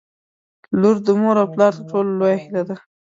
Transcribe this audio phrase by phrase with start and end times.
[0.79, 2.75] •لور د مور او پلار تر ټولو لویه هیله ده.